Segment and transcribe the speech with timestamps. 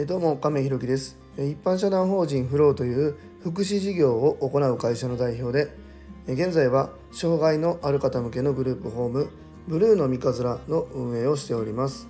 [0.00, 1.18] えー、どうも亀弘樹です。
[1.36, 5.70] 一般社団法人フローという福祉事業を行う会社の代表で
[6.26, 9.30] 現在は障害のある方向けのグループホーム
[9.68, 12.08] ブルーの三日面の運営をしております、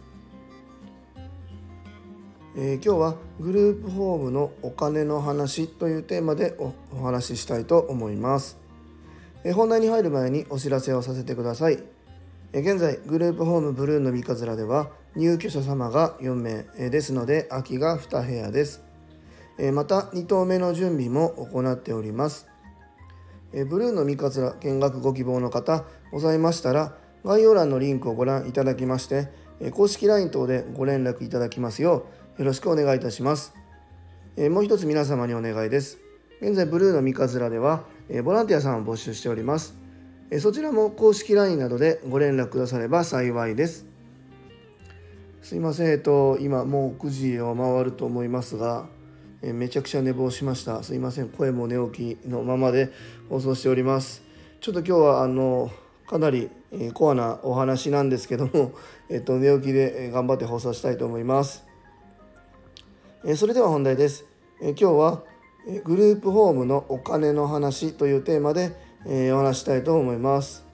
[2.57, 6.55] えー、今日はグループホームのお金の話というテーマで
[6.93, 8.57] お話ししたいと思います、
[9.43, 11.83] えー、本題に入る前にお知らせをさせてください。
[12.53, 18.83] 現在グループホームブルーの三日面では入居者様が4名ですので空きが2部屋です。
[19.73, 22.49] また2棟目の準備も行っております。
[23.53, 29.29] ブルーの三日面見学ご希望の方ございましたら概要欄のリンクをご覧いただきまして
[29.73, 32.07] 公式 LINE 等でご連絡いただきますよ
[32.39, 33.53] うよろしくお願いいたします。
[34.37, 35.99] もう一つ皆様にお願いです。
[36.41, 37.83] 現在ブルーの三日面では
[38.25, 39.75] ボランティアさんを募集しております。
[40.39, 43.90] そちらも公式 LINE などでご連絡くだされば幸いです。
[45.43, 48.87] すいません、えっと、今もう9時を回ると思いますが、
[49.43, 50.83] えめちゃくちゃ寝坊しました。
[50.83, 52.93] すいません、声も寝起きのままで
[53.29, 54.23] 放送しております。
[54.61, 55.71] ちょっと今日はあの
[56.07, 58.73] かなり、えコアなお話なんですけども、
[59.09, 61.65] えっと、寝起きで頑張って放送したいと思います。
[63.25, 64.27] えそれでは本題です。
[64.61, 65.23] え今日は
[65.85, 68.73] グループホームのお金の話というテーマで
[69.07, 70.70] え、お話したいと思います。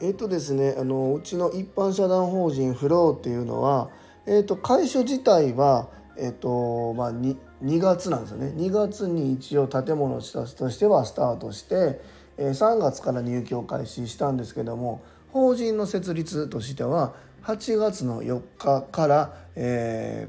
[0.00, 3.90] えっ、ー、とですねあのうちの一般社団法人フローっていうのは、
[4.26, 12.00] えーと、会所自体は、えーとまあ2、2, 月なんですよね2月に一応建物としてはスタートして、
[12.36, 15.02] えー、3月から入居開始したんですけども
[15.32, 20.28] 法人の設立としては8月の4日から、え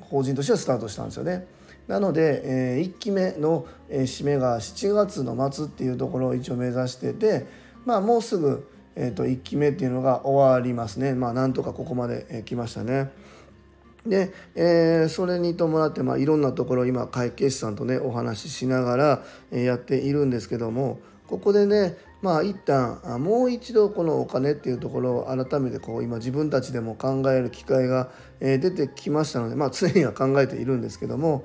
[0.00, 1.46] ー、法人としてはスタートしたんですよね。
[1.86, 2.42] なので、
[2.78, 7.46] えー、1期目の、えー、締めが7月の末っていうところを一応目指してて、
[7.84, 13.10] まあ、もうすぐ、えーと、1期目っていうのが終わりますねまあなんとかここまで、えー、来ましたね。
[14.06, 19.22] で、えー、それに伴って、まあ、いろんなところ今会計士さんとねお話ししながら、
[19.52, 20.98] えー、やっているんですけども
[21.28, 28.10] ここでねまあ一旦もう一度このお金っていうところを改めてこう今自分たちでも考える機会が
[28.40, 31.44] 出てきましたのでまあ常には考えているんですけども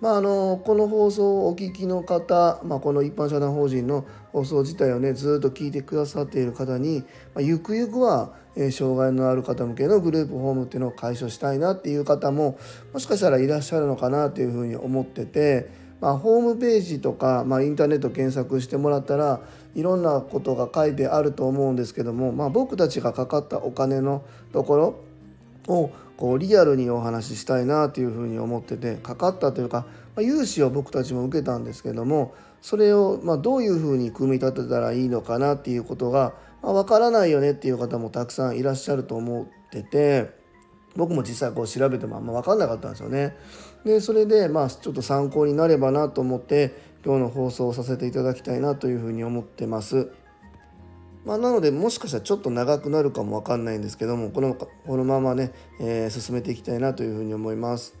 [0.00, 7.00] まあ、あのこの放送をお聞きの方、まあ、この一般社団法人の放送自体をねずっと聞いてくださっている方に、
[7.34, 8.34] まあ、ゆくゆくは、
[8.70, 12.58] 障害のある方向けのグループホームっていうのを解消したいなっていう方も
[12.94, 15.68] もしかしたらいらっしゃるのかなというふうに思ってて、
[16.00, 19.42] まあ、ホームページとか、まあ、インターネット検索してもらったら
[19.76, 24.76] いろんなことが書いてあると思うんですけども、まあ、僕たちがかかったお金のとこ
[25.68, 36.32] ろをこうリアルにお話ししたいなというふうに思っててかかったというか、まあ、融資を僕たちも受けたんですけどもそれをまどういうふうに組み立てたらいいのかなっていうことが、
[36.62, 40.30] まあ、分からないよねっていう方もたくさんいらっしゃると思ってて
[40.96, 43.36] 僕も実際こう調べてもあんま分かんなかったんですよね。
[43.84, 50.10] でそれでまあちょっと参考になればなと思って今日の放送をさせていただきたいなというふうに思ってます。
[51.24, 57.94] まあ、なのでもしかしたらちょっと長くなるかもわかんないんですけどもこのこのままね、えー、進めていきたいなというふうに思います。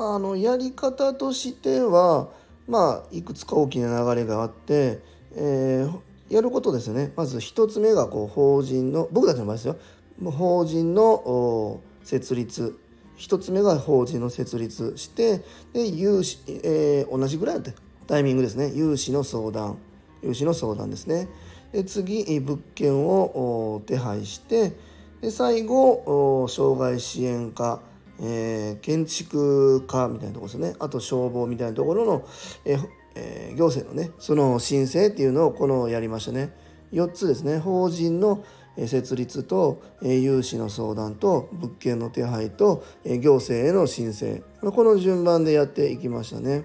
[0.00, 2.28] あのやり方としては
[2.66, 4.98] まあいくつか大きな流れがあって、
[5.36, 6.00] えー、
[6.34, 9.76] やることですよねまず1つ目がこう法人の僕たちの場合ですよ
[10.24, 12.76] 法人の設立
[13.18, 17.64] 1つ目が法人の設立してで融資、えー、同じぐらいの
[18.06, 18.72] タイミングですね。
[18.74, 19.78] 融資の相談。
[20.22, 21.28] 融資の相談ですね。
[21.72, 24.72] で次物件を手配して
[25.20, 27.80] で最後障害支援課、
[28.20, 30.76] えー、建築課みたいなところですね。
[30.78, 32.28] あと消防みたいなところの、
[32.64, 36.54] えーえー、行政のねその申請っていうのをこのやりましたね。
[36.92, 37.58] 4つですね。
[37.58, 38.44] 法人の
[38.76, 46.64] 設立と融資の相談と物件の手配と行政への申請この順番でやっていきましたね。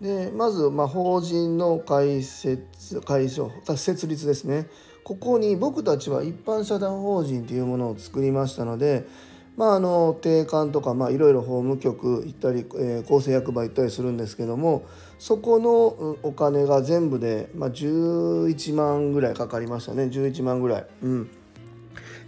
[0.00, 4.66] でまず、まあ、法人の開設解消設立ですね
[5.06, 9.06] ここに僕たちは一般社団法人というものを作りましたので、
[9.56, 14.84] まあ、あの定款とか、まあ、いろいろ法務局行ったり、えー、公正役場行ったりするんですけども
[15.18, 15.86] そこの
[16.22, 20.86] お金が全部で、まあ、11万ぐらいかかりましたね11万ぐらい。
[21.02, 21.30] うん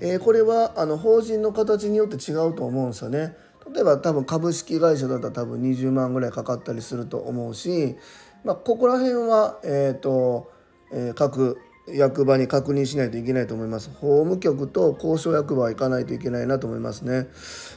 [0.00, 3.36] えー、これはあの法人の形によって違うと思うんですよね。
[3.74, 7.96] 例えば多分株式会社だったら多分20万ぐらいかかったりすると思うし、
[8.44, 10.50] まあ、ここら辺は、えーと
[10.92, 11.58] えー、各
[11.92, 13.90] 役場に確認しないといけないと思います。
[14.00, 17.28] 法務局と交渉役場は行かないといけないなと思いますね。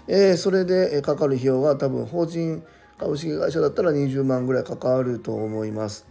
[0.07, 2.63] えー、それでかかる費用は多分法人
[2.97, 6.05] 株式会社だったら20万ぐらいかかると思います。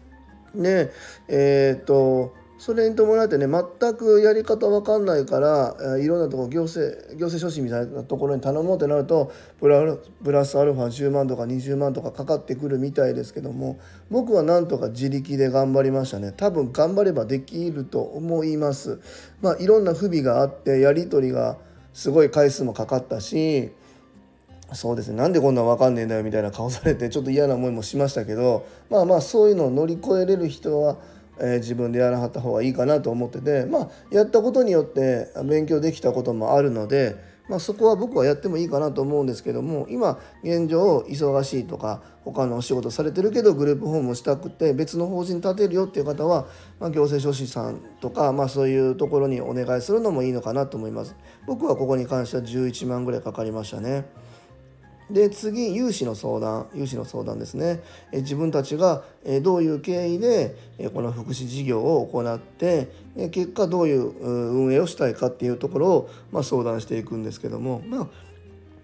[0.55, 0.91] で、
[1.29, 13.81] えっ、とそれに伴ってね全くやり方わかんないからいろんなとこ行政行政書士みたいなところに頼もうってなるとプラプラスアルファ10万とか20万とかかかってくるみたいですけども
[14.11, 16.35] 僕はなんとか自力で頑張りましたね。
[16.37, 19.01] 多分頑張ればできると思います。
[19.41, 21.57] まあいろんな不備があってやり取りが
[21.95, 23.73] すごい回数もかかったし
[24.75, 25.17] そうですね。
[25.17, 30.99] なんでこんなん分かんねえんだよみたいな顔されてちょっと嫌な思いもしましたけどまあまあそういうのを乗り越えれる人は、
[31.40, 46.46] えー、自分でやらはった方がいいかなと思っててまあやったことによって勉強できたこともあるのでまあ、そこは僕はやってもいいかなと思うんですけども今現状忙しいとか他のお仕事されてるけどグループホームをしたくて別の法人立てるよっていう方は、
[46.78, 54.04] まあ、行政書士さんとか、まあ、そういうところにお願いするのもいいのかなと思います僕はここに関しては11万ぐらいかかりましたね。
[55.12, 57.83] で次融資の相談融資の相談ですね。
[58.12, 67.83] え自分たちがえどういう経緯でえこの福祉事業を行ってえ結果どういう運営をしたいかっていうところを、ま、相談していくんですけども。
[67.87, 68.30] まあ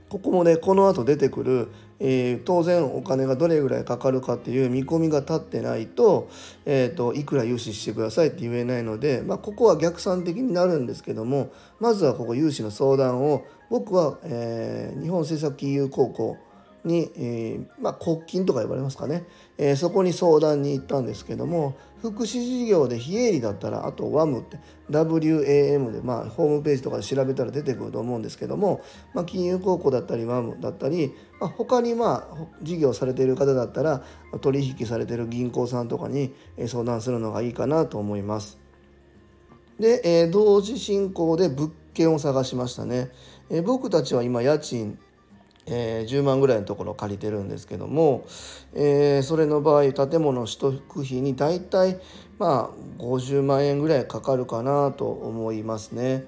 [0.09, 1.69] ここもねこの後出てくる、
[1.99, 6.31] えー、当然お金がどれぐらいかかるかっていう見込みが立ってないと,、
[6.65, 16.37] えーと、いくら融資してくださいって言えないので、まあ、ここは逆算的になるんですけどもまずはここ融資の相談を僕は、えー、日本政策金融高校
[16.87, 19.25] に、えー、まあ、国金とか呼ばれますかね、
[19.59, 24.59] えー、そこに相談に行ったんですけども福祉事業で非営利だったらあと WAM って
[24.91, 28.81] WAM で、まあ、ホームページとかで調べたら出てくると思うんですけども、
[29.15, 34.05] まあ、金融高校だったり WAM だったり、まあ、他にまあ事業されている方だったら
[34.41, 36.33] 取引されている銀行さんとかに
[36.67, 38.59] 相談するのがいいかなと思います。
[39.81, 43.11] で、えー、同時進行で物件を探しましたね。
[43.51, 44.99] え、僕たちは今家賃
[45.67, 48.27] えー、10万ぐらいのところを借りてるんですけども、
[48.75, 52.01] えー、それの場合建物取得費に大体
[52.39, 56.27] まあ50万円ぐらいかかるかなと思いますね。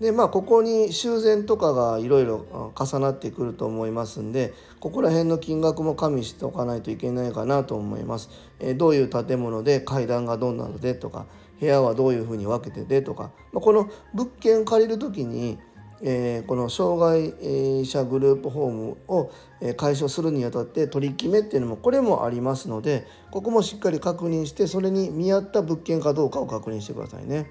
[0.00, 8.28] でまあここに修繕とかがいろいろ重なってくると思いますんでここら辺の金額も加味しておかないといけないかなと思います。
[8.58, 11.26] えー、どういう建物で階段がどんなのでとか
[11.60, 15.58] 部屋はどういうふうに分けてでとか、まあ、この物件借りる時に
[16.02, 19.30] えー、この障害者グループホームを
[19.76, 27.50] 解消するにあたって取り決めっていうのもこれもありますのでここもしっかり確認してそれに見合った物件かどうかを確認してくださいね。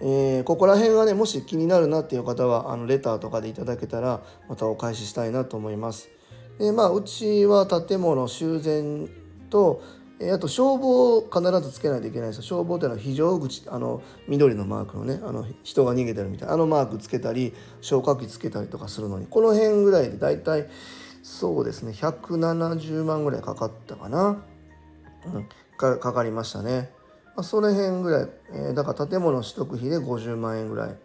[0.00, 6.10] えー、ここら辺がねもし気になるなっていう方はあのレターとかでいただけたらまたお返ししたいなと思います。
[6.58, 9.08] でまあうちは建物修繕
[9.50, 9.82] と
[10.24, 12.42] えあと消防を必ずつけないといけないです。
[12.42, 20.68] 消防っていうのは非常口あの緑のマークのねあの人が逃げてるみたいなあのマークつけたり消火器つけたりとかするのにこの辺ぐらいで大体
[21.22, 24.42] そうですね170万ぐらいかかったかな、
[25.26, 26.90] うん、かかかりましたね、
[27.34, 30.96] まあ、その辺ぐらい、えー、だから建物取得費で50万円ぐらい、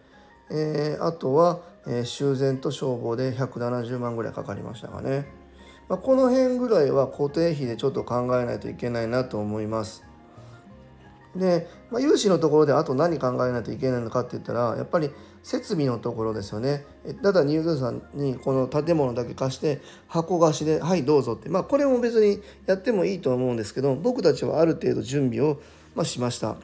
[0.52, 5.39] えー、あとは、えー、修繕と消防で170万ぐらいかかりましたかね。
[5.90, 10.04] まあ、この辺ぐらいは固定費でちょっと考えないといけないなと思います。
[11.36, 15.10] で、まあ、融資のところであと何考えないといけないのかって言ったらやっぱり
[15.44, 16.86] 設備のところですよね。
[17.24, 25.60] ただ入居者さんにこの建物だけ貸して箱貸しで「はいどうぞ」ってまあこれも別にやってもいいと思うんですけど僕たちはある程度準備を、
[25.96, 26.58] ましました。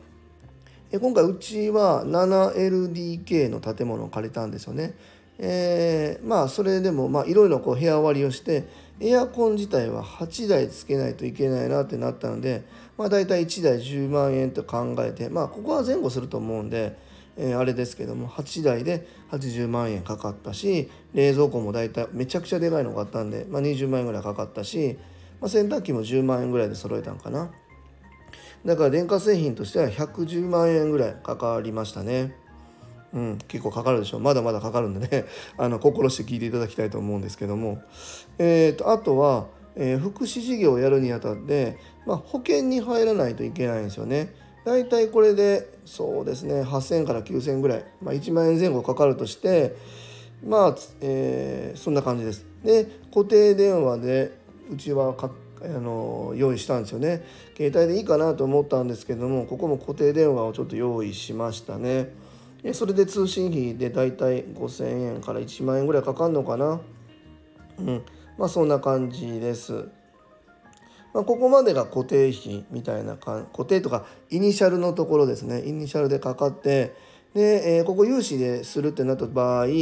[0.92, 4.94] 今回うちは 7LDK の建物を借りたんですよね。
[5.38, 8.68] えー、まあそれでもいろいろ部屋割りをして
[9.00, 12.64] エアコン自体は8台つけないといけないなってなったので、
[12.98, 16.98] まあ、大体1台10万円と考えてまあここは前後すると思うんで、
[17.36, 24.98] えー、あれですけども8台で80万円かかったし冷蔵庫も大体めちゃくちゃでかいのがあったんで、まあ、20万円ぐらいかかったし、
[25.42, 27.52] まあ、洗濯機も10万円ぐらいで揃えたんかな
[28.66, 32.45] だから電化製品としては110万円ぐらいかかりましたね。
[33.16, 35.26] うん、結構かかるでしょうまだまだかかるんでね
[35.58, 37.80] あの心して聞いていただきたいと思うんですけども、
[38.38, 44.34] えーと、あとは、えー、福祉事業をやるにあたって、まあ、保険に入らないといけないんですよね。
[44.66, 49.76] だいたいこれでそうですね8,000から9,000ぐらい、まあ、1万円前後かかるとして
[50.44, 52.46] まあ、えー、そんな感じです。
[52.64, 54.38] で固定電話で
[54.72, 55.16] うちは
[55.62, 57.24] あの用意したんですよね
[57.56, 62.25] 携帯でいいかなと思ったんですけどもここも固定電話をちょっと用意しましたね。
[62.74, 66.82] それで通信費でだいたい5,000円から1万円ぐらいかかるのかな？
[67.80, 68.04] うん。
[68.38, 69.88] まあそんな感じです。
[71.14, 75.64] まあ、ここまでが固定費みたいなか固定とかイニシャルのところですね。
[75.66, 76.94] イニシャルでかかって
[77.34, 79.76] で、えー、ここ融資でするってなった場合えっ、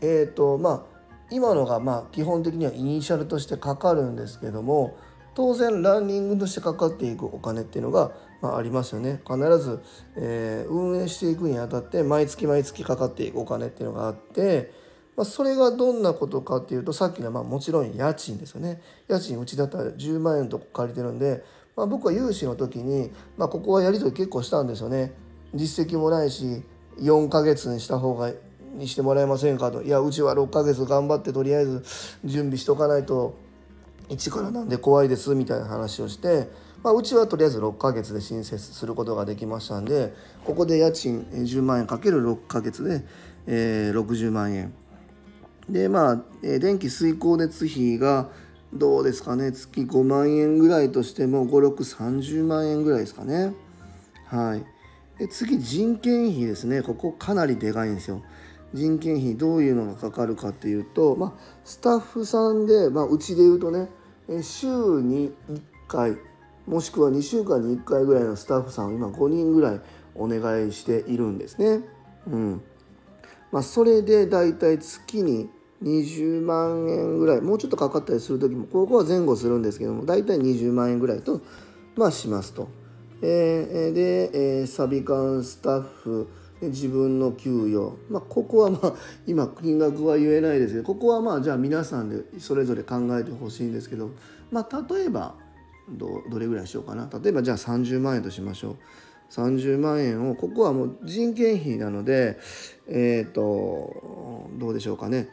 [0.00, 1.00] ー、とまあ
[1.30, 4.96] 今のがまあ基本的にはイニシャルとしてかかるんですけども
[5.34, 9.20] 当然ランニングとしてかかっていくお金っていうのがまあ、ありますよね。
[9.26, 9.80] 必ず、
[10.16, 14.72] えー、運営していくにあたって毎月毎月かかっていくお金っていうのがあって、
[15.16, 18.80] まあ、それがどんなことかっていうとさっきのまあもちろん家賃ですよね。
[19.08, 21.44] 家賃うちだったら10万円とこ借りてるんで、
[21.76, 25.12] まあ、僕は融資の時に、まあ、ここはやり取り結構したんですよね。
[25.54, 26.62] 実績もないし
[26.98, 28.32] 4ヶ月にした方が
[28.74, 29.82] にしてもらえませんかと。
[29.82, 31.84] いやうちは6ヶ月頑張ってとりあえず
[32.24, 33.36] 準備しとかないと。
[34.10, 36.48] 一からなんで怖いですみたいな話をして、
[36.82, 40.12] まあ、うちはとりあえず6ヶ月で申請することができましたんで
[40.44, 43.04] ここで家賃10万円かける6ヶ月で、
[43.46, 44.74] えー、60万円。
[45.68, 48.28] でまあ、えー、電気水光熱費が
[48.72, 53.54] どうですかね月5万円ぐらいとしても5630万円ぐらいですかね。
[54.26, 54.64] はい。
[55.18, 56.82] で次人件費ですね。
[56.82, 58.22] ここかなりでかいんですよ。
[58.72, 63.88] 人件費どういうのがかかるかっていうと、まあ、スタッフさんで、まあ、うちで言うとね
[64.42, 64.66] 週
[65.02, 66.16] に1回
[66.66, 69.80] もしくは2週間に1回ぐらいのスタッフさんを今5人ぐらい
[70.14, 71.84] お願いしているんですね。
[72.26, 72.62] うん
[73.50, 75.50] まあ、それでだいたい月に
[75.82, 81.40] 20万円ぐらいもうちょっとかかったりする時もここは前後するんですけどもだいたい20万円ぐらいと、
[81.96, 82.68] まあ、しますと。
[83.22, 86.28] えー、で、えー、サビ缶スタッフ
[86.68, 88.94] 自分の給与、まあ、ここはまあ
[89.26, 94.10] 今金額は言えないですけどここはまあじゃあ皆さんでそれぞれ考えてほしいんですけど、
[94.50, 95.34] まあ、例えば
[95.88, 97.08] どどれぐらいしようかな。
[97.22, 98.76] 例えばじゃあ30万円としましょう。
[99.30, 102.38] 30万円をここはもう人件費なので
[102.88, 105.28] えっ、ー、とどうでしょうかね、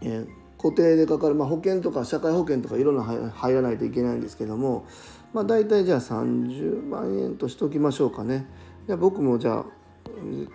[0.00, 0.28] えー、
[0.62, 4.86] 固定でかかる、まあ、保険とか社会保険とかいろんな入らないといけないんですけども
[5.32, 8.46] まあ大体じゃあ30万円としておきましょうかね。
[8.86, 9.66] じゃ僕もじゃあ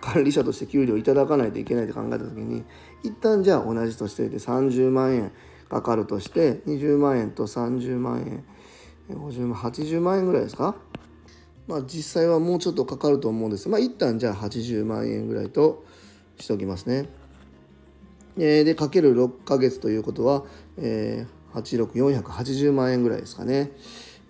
[0.00, 2.64] 管理者として給料いただかないといけないと考えた時に
[3.02, 5.32] 一旦じゃあ同じとしてで30万円
[5.68, 8.44] かかるとして20万円と30万円
[9.16, 10.76] 50万80万円ぐらいですか？
[11.66, 15.84] まあ実際はもうちょっとかかると思うんですまあ一旦じゃあ80万円ぐらいと
[16.38, 17.08] しておきますね。
[18.36, 20.44] でかける6ヶ月ということは、
[20.78, 23.72] えー、86480万円ぐらいですかね。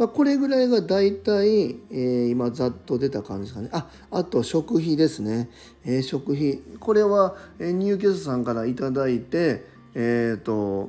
[0.01, 3.69] まあ、これぐらいが大体、えー、今ざっと出た感じですかね。
[3.71, 5.51] あ、あと食費ですね。
[5.85, 6.61] えー、食費。
[6.79, 10.89] これは、えー、入居者さんから頂いて、えっ、ー、と、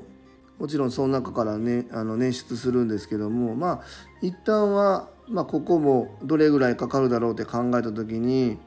[0.57, 3.81] もちろんその中からね、あの捻出するんですけども、まあ、
[4.21, 8.59] 一旦は、まあ、ここもどれぐらいかかるだろうって考えた時に、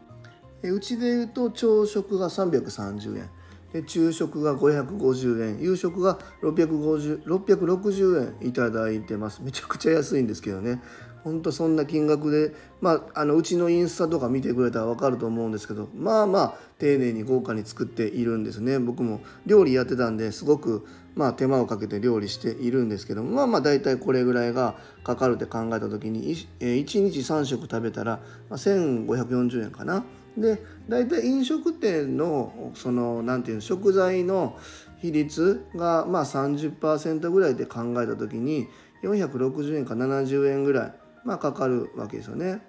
[0.62, 3.30] えうちで言うと朝食が330円。
[3.75, 5.61] で昼食が550円。
[5.61, 9.43] 夕食が650 660円いただいてます。
[9.43, 10.81] めちゃくちゃ安いんですけどね。
[11.25, 18.78] ほんとそんな金額でまああのうちのインスタとか見てくれたら分かると思うんですけどまあまあ丁寧に豪華に作っているんですね。
[18.78, 30.04] 僕も料理やってたんですごくまあ手間をかけて料理しているんですけどまあまあ大体これぐらいがかかるって考えた時に1日3食食べたら1540円かな。
[30.36, 34.58] で大体飲食店のその何て言うの食材の
[35.00, 38.68] 比率がまあ30%ぐらいで考えた時に
[39.02, 42.62] 460円か70円ぐらい、まあ、かかるわけですよね。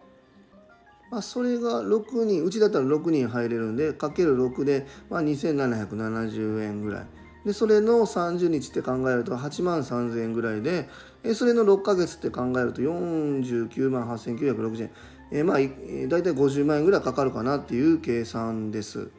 [1.12, 7.06] まあ、それが6人うちだったら6人入れるんでかける6で、まあ、2770円ぐらい。
[7.46, 10.90] でそれの30日って考えると8万3000円ぐらいで
[11.36, 14.92] それの6ヶ月って考えると49万8960円
[15.32, 19.10] え、まあ大体50万円ぐらいかかるかなっていう計算です。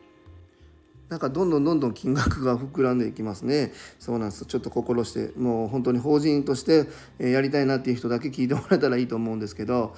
[1.09, 3.73] なんかどんどんどんどん金額が膨らんでいきますね。
[4.01, 4.45] そうなんです。
[4.45, 6.87] ちょっと心して、もう本当に法人として
[7.19, 9.95] やりたいなっていう人だけ聞いてもらえたらいいと思うんですけど、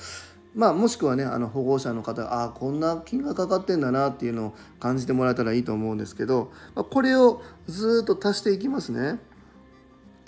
[0.55, 9.21] まあもしくはね、あの保護者の方、ああ、こんな金額かかってんだなっていうのを感じてもらえたらいいと思うんですけど、まあ、これをずっと足していきますね。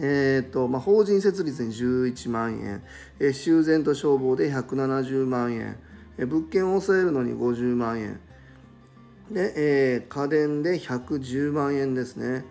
[0.03, 2.83] えーとまあ、法人設立に11万円、
[3.19, 5.77] えー、修繕と消防で170万円、
[6.17, 8.19] えー、物件を抑えるのに50万円
[9.31, 12.47] で、えー、家電で110万円ですね、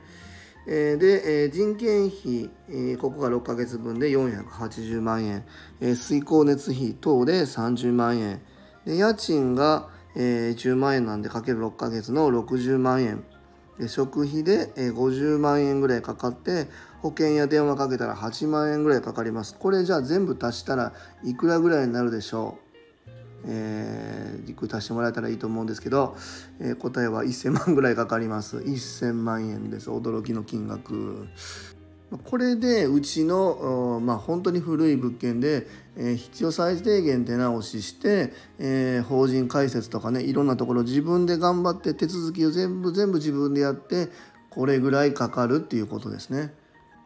[0.71, 5.43] え、で、え、人件費、え、ここが6ヶ月分で480万円、
[5.81, 8.39] え、水光熱費等で30万円。
[8.85, 13.23] で家賃が、え、10万円なんでかける6ヶ月の60万円。
[13.88, 16.67] 食費で50万円ぐらいかかって
[17.01, 19.55] 保険や電話かけたら8万円ぐらいかかります。
[19.57, 22.68] これじゃあ全部足したらいくらぐらいになるでしょう？
[23.46, 26.15] えー、軸足してもらえたらいいと思うんですけど、
[26.60, 28.58] えー、答えは1000万ぐらいかかります。
[28.58, 29.89] 1000万円です。
[29.89, 31.27] 驚きの金額。
[32.25, 44.10] これでうちの、まあ、本当に古い物件で、えー、必要最低限手直しして、えー、法人開設とかねいろんなところ自分で頑張って手続きを全部全部自分でやって
[44.50, 46.51] これぐらいかかるっていうことですね。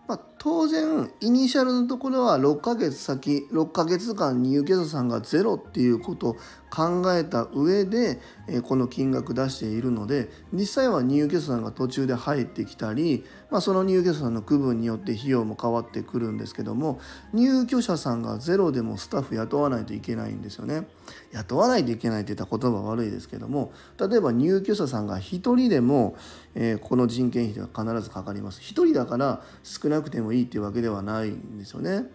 [0.07, 6.35] まあ、当然イニシャルのところは6ヶ月先6ヶ月間入居者さんがゼロっていうこと
[6.73, 16.99] 考えた上で、えこの金額出しているので実際は入居者さんが途中で入ってきたり、まあ、その入居者さんの区分によって費用も変わってくるんですけども
[17.31, 20.87] 入居者さんがゼロでもスタッフ雇わないといけないんですよね。
[21.31, 26.15] 雇わないといけないって言った言葉悪いですけども例えば入居者さんが1人でも、
[26.55, 28.59] えー、この人件費では必ずかかります。
[28.61, 32.05] 1人だから少なくてもいいっていうわけではないんですよね。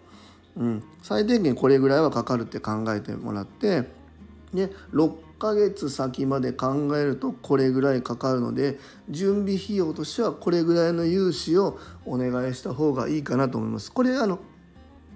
[0.56, 3.96] うん、最低限これぐらいはかかるって考えてもらって
[4.54, 8.78] で6ヶ月先まで考えるとこれぐらいかかるので
[9.08, 13.92] 準備費用としてはこれぐらいの融資をお願いした方がいいかなと思います。
[13.92, 14.38] これあの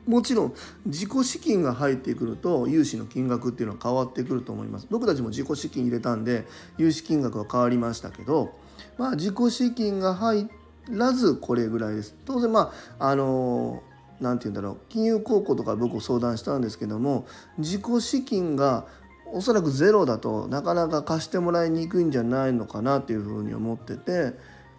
[0.07, 4.87] もちろん自己資金が入ってくると融資の金額っていうのは変わってくると思います。
[4.91, 6.45] 僕たちも自己資金入れたんで
[6.77, 8.53] 融資金額は変わりましたけど
[8.99, 10.49] まあ自己資金が入
[10.91, 12.17] らずこれぐらいです。
[12.25, 13.83] 当然まああの
[14.21, 14.77] 何て言うんだろう。
[14.89, 17.27] 金融高校とか僕を相談したんですけども
[17.59, 18.87] 自己資金が
[19.33, 24.35] おそらくゼロだとなかなか貸してもらいにくいんじゃないのかなっていうふうに思ってて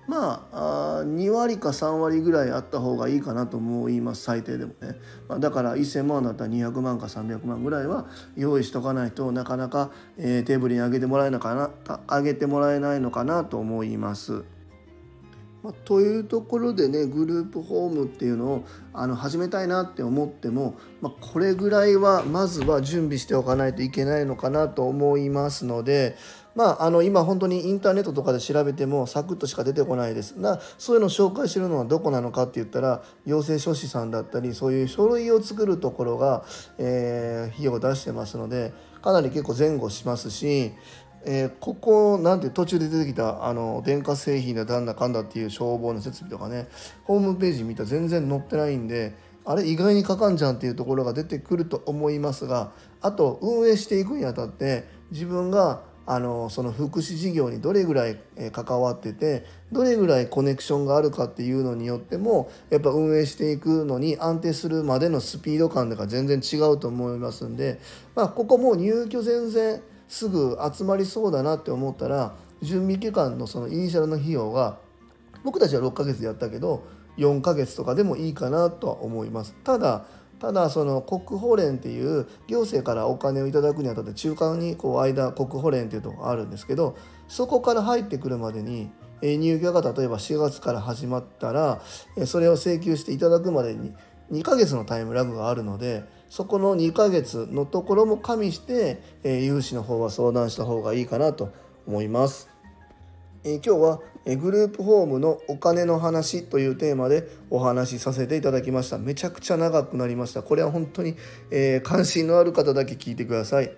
[0.07, 4.95] まああ2割か3割ぐらいあった方がいいかなと思います最低でもね、
[5.27, 11.72] まあ、だから1,000万だったら200万か300万ぐらいは用意しとかないとなかなか、えー、テーブルに上げてもらえなかな
[12.07, 14.43] 上げてもらえないのかなと思います。
[15.63, 26.17] まあ、というところでねグループホームっていうのをあの始めたいなって思っても、まあ、これぐらいはまずは準備しておかないといけないのかなと思いますので、
[26.53, 30.34] まあ、あの今本当にインターネットとかで調べてもサクッとしか出てこないです。
[30.34, 36.43] なそういうのを紹介してるのはどこなのかって言ったら行政書士さんだったりそういう書類を作るところが、
[36.77, 40.74] えー、費用を出してますのでかなり結構前後しますし
[41.25, 46.68] えー、ここなんて途中で出てきたあの電化製品だなんだかんだっていう消防の設備とかね
[47.03, 49.15] ホームページ見たら全然載ってないんで
[49.46, 58.18] あれ意外にかかんじゃんっていうところが出てくると思いますがあと運営していくにあたって自分があのその福祉事業にどれぐらい
[58.51, 67.79] 関わっててどれぐらいコネクションがあるかっていうのによってもやっぱ運営していくのに安定するまでのスピード感とか全然違うと思いますんで、
[68.16, 69.81] まあ、ここも入居全然
[70.14, 74.78] すぐ集まりそうだなって思ったら準備期間のそのイニシャルの費用が
[75.44, 76.84] 僕たちは6ヶ月やったけど
[77.18, 79.56] 4ヶ月とかでもいいかなとは思います。
[79.64, 80.06] ただ
[80.38, 86.96] ただその国保連っていう行政からお金をいただくにあたって中間にこう間国保連っていうとこあるんですけど
[87.28, 88.92] そこから入ってくるまでに
[89.24, 91.82] 入居が例えば4月から始まったら
[92.28, 93.94] それを請求していただくまでに
[94.33, 101.53] 2ヶ月のタイムラグがあるのでそこの2ヶ月のところも加味して、えー、融資の方は相談した方がいいかなと
[101.85, 102.50] 思います。
[103.43, 108.98] えー、今日は、えグループホームのお金の話というテーマでお話しさせていただきました。
[108.98, 110.41] めちゃくちゃ長くなりました。
[110.41, 111.15] これは本当に、
[111.51, 113.72] え、関心のある方だけ聞いてください。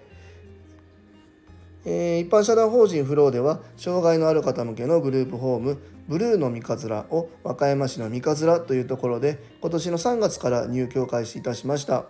[1.85, 12.05] えー、一般社団法人フローでは障害のある方向けのグループホームブルーの三葛を和歌山市の三葛というところで今年の3月から入居開始いたしました。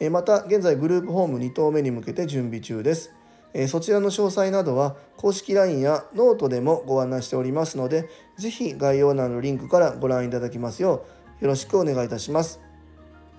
[0.00, 3.12] えまた現在グループホーム2棟目に向けて準備中です。
[3.52, 11.04] えそちらの詳細などは公式 LINE やノートでもご案内しておりますので是非概要欄のリンクからご覧いただきますよ
[11.40, 12.60] うよろしくお願いいたします。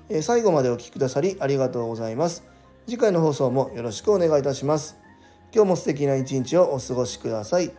[0.10, 2.46] え最後までお聴きくださりありがとうございます。
[2.88, 5.05] 次回の放送もよろしくお願いいたします。
[5.56, 7.72] 今日も素敵な一日をお過ごしください。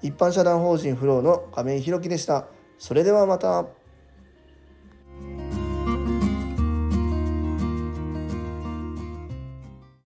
[0.00, 2.46] 一般社団法人フローの亀井弘樹でした。
[2.78, 3.66] それではまた。